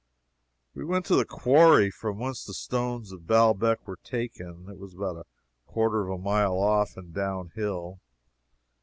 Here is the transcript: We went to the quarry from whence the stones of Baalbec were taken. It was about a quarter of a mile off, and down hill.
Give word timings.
We 0.73 0.83
went 0.83 1.05
to 1.05 1.15
the 1.15 1.25
quarry 1.25 1.91
from 1.91 2.17
whence 2.17 2.43
the 2.43 2.55
stones 2.55 3.11
of 3.11 3.27
Baalbec 3.27 3.85
were 3.85 3.99
taken. 4.03 4.65
It 4.67 4.79
was 4.79 4.95
about 4.95 5.17
a 5.17 5.25
quarter 5.67 6.01
of 6.01 6.09
a 6.09 6.17
mile 6.17 6.57
off, 6.57 6.97
and 6.97 7.13
down 7.13 7.51
hill. 7.53 7.99